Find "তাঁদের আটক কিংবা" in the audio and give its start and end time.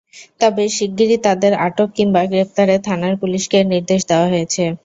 1.25-2.21